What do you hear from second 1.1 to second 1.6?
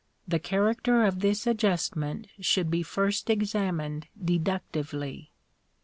this